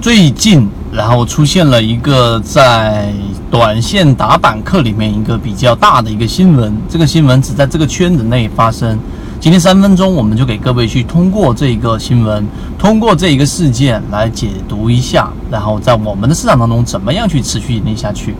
[0.00, 3.12] 最近，然后出现了一个在
[3.50, 8.96] 短线打板课里面一个比较大的一个新闻，这个新闻只在这个圈子内发生。
[9.40, 12.46] 今天三分钟，我们就给各位去通过这个新闻，
[12.78, 18.36] 通过这一个事件来解读一下，然后在我们的市场当中怎么样去持续盈利下去。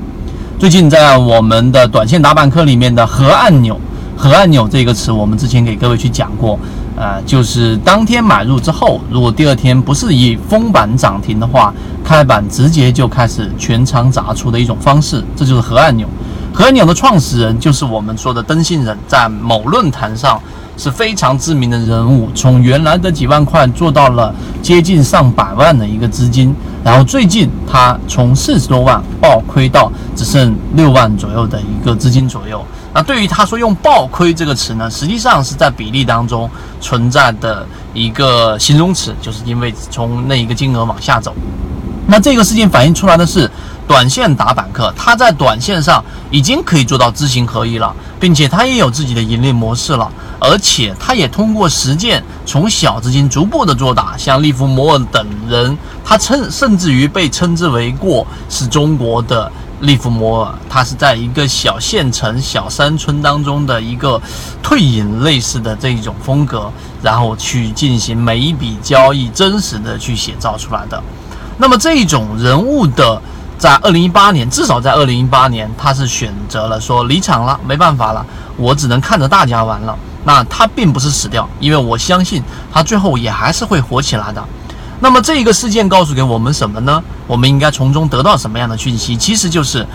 [0.61, 3.79] 最近在我们的短线打板课里面的核按钮。
[4.17, 6.59] 核按钮这个词，我们之前给各位去讲过，
[6.99, 11.73] 呃，就是当天买入之后，如果第二天不是以封板涨停的话，
[12.05, 16.09] 开板直接就开始全仓砸出的一种方式，这就是核按钮。
[16.53, 20.41] 核按钮的创始人就是我们说的登信人，在某论坛上
[20.77, 26.53] 是非常知名的人物，从原来的几万块做到了接近上百万的一个资金，
[26.83, 32.61] 然后最近他从四十多万暴亏到只剩六万左右的一个资金左右。
[32.95, 41.35] 那对于他说用“暴亏”这个词呢，实际上是在比例当中存在的一个形容词，就是因为从那一个金额往下走。
[42.07, 43.49] 那这个事件反映出来的是，
[43.87, 59.53] 短线打板客他在短线上已经可以做到知行合一了，并且他也有自己的盈利模式了，而且他也通过实践从小资金逐步的做大，像利弗摩尔等人，他称甚至于被称之为过是中国的。
[59.81, 64.21] 利弗摩尔，它是在一个小县城、小山村当中的一个
[64.63, 66.71] 退隐类似的这一种风格，
[67.03, 71.01] 然后去进行每一笔交易真实的去写照出来的。
[71.59, 73.21] 那么这一种人物的，
[73.57, 78.25] 在二零一八年，至少在二零一八年，他是选择了说离场了，没办法了，
[78.57, 79.97] 我只能看着大家玩了。
[80.25, 84.45] 那他并不是死掉，因为我相信他最后也还是会活起来的。
[85.01, 87.03] 那么这一个事件告诉给我们什么呢？
[87.27, 89.17] 我们应该从中得到什么样的讯息？
[89.17, 89.87] 其实就是，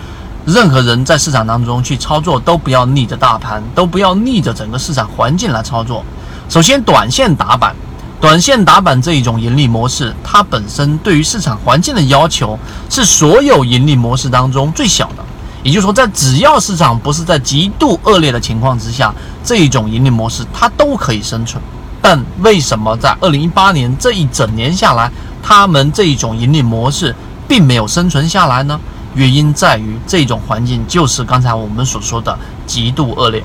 [0.46, 6.02] 任何人在市场当中去操作，都不要逆着大盘，都不要逆着整个市场环境来操作。
[6.48, 7.76] 首先，短线打板，
[8.18, 12.58] 短线打板这一种盈利模式，它本身对于市场环境的要求
[12.88, 15.24] 是所有盈利模式当中最小的。
[15.62, 21.62] 也就是说，在只要市场不是在极度恶劣的情况之下，这一种盈利模式它都可以生存。
[22.04, 25.10] 但为什么在二零一八年这一整年下来，
[25.42, 27.16] 他们这一种盈利模式
[27.48, 28.78] 并没有生存下来呢？
[29.14, 33.42] 原因在于这种环境就是刚才我们所说的极度恶劣。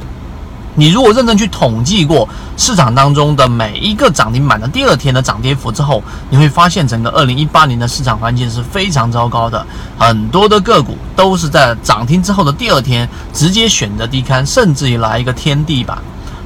[0.75, 2.27] 你如果认真去统计过
[2.57, 9.65] 市场当中的每一个涨停板的第二天的涨跌幅之后，你会发现整个二零一八年的市场环境是非常糟糕的，
[9.97, 15.97] 很多的个股都是在涨停之后的第二天直接选择低开，甚至于来一个天地板。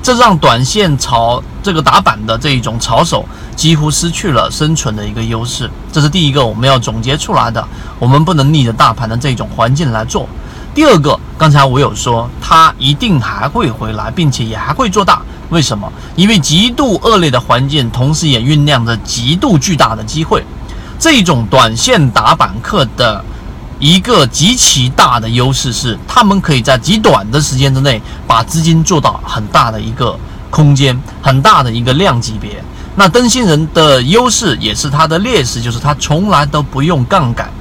[0.04, 3.26] 这让短线炒这个打板的这一种炒手
[3.56, 7.66] 几乎失去了生存的一个优势，这是第一个我们要总结出来的。
[8.00, 10.28] 我们不能逆着大盘的这种环境来做。
[10.76, 15.22] 第二个，刚才我有说，它一定还会回来，并且也还会做大。
[15.50, 15.90] 为什么？
[16.18, 20.44] 因为极度恶劣的环境，同时也酝酿着极度巨大的机会。
[21.00, 23.24] 这种短线打板客的。
[23.84, 30.18] 一个极其大的优势是，他们可以在极短的时间之内把资金做到很大的一个
[30.50, 32.64] 空间，很大的一个量级别。
[32.96, 37.52] 那登星人的优势也是他的劣势，就是他从来都不用杠杆。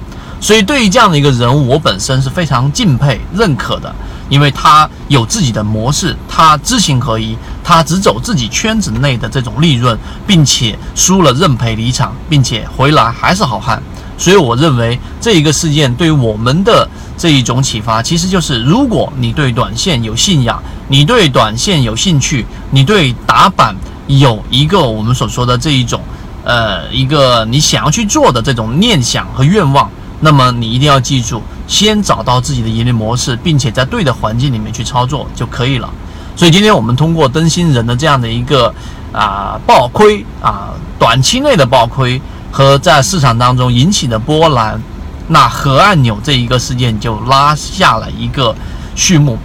[0.41, 3.93] 所以对于这样的一个人物，我本身是非常敬佩、认可的，
[4.29, 13.83] 因为他有自己的模式，他知行合一，他只走自己圈子内的这种利润，并且输了认赔离场，并且回来还是好汉。
[14.23, 16.89] 所以我认为这一个事件对于我们的
[17.19, 23.75] 这一种启发，其实就是如果你对短线有信仰，你对短线有兴趣，你对打板
[24.07, 26.01] 有一个我们所说的这一种，
[26.45, 29.91] 呃，一个你想要去做的这种念想和愿望，
[30.21, 35.93] 那么你一定要记住，先找到自己的盈利模式，并且在对的环境里面去操作就可以了。
[36.37, 38.73] 所以今天我们通过灯芯人的这样的一个
[39.13, 42.23] 啊暴亏啊，短期内的暴亏。
[42.53, 44.81] 和在市场当中引起的波澜，
[45.29, 48.55] 那核按钮这一个事件就拉下了一个
[48.95, 49.39] 序幕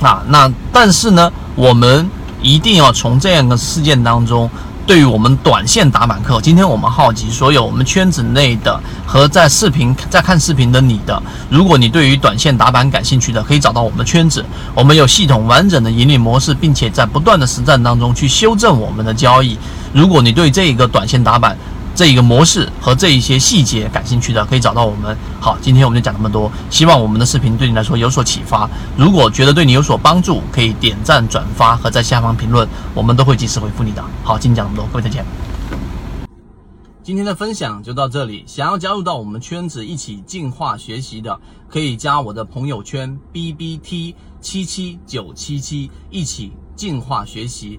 [0.00, 0.22] 啊。
[0.28, 4.48] 那但是呢，我们一定要从这样的事件当中，
[4.86, 14.42] 对于我们短线打板客，今天我们好奇所有我们圈子内的和在视频在看视频的你的，如果你对于短线打板感兴趣的，可以找到我们的圈子，
[14.74, 19.58] 我们有系统完整的盈利模式，并且在不断的实战当中去修正我们的交易。
[19.92, 21.56] 如果你对这一个短线打板，
[22.00, 25.14] 这一个模式和这一些细节感兴趣的，可以找到我们。
[25.38, 28.66] 好，今天我们就讲那么多，希望我们的视频对你来说有所启发。
[28.96, 34.02] 如果觉得对你有所帮助，可以点赞、转发和在下方评论，我们都会及时回复你的。
[34.24, 35.22] 好，今天讲那么多，各位再见。
[37.02, 41.38] 今天的分享就到这里，想要加入到我们圈子一起进化学习的，
[41.68, 47.78] 可以加我的朋友圈 B B T 七七九七七，一起进化学习。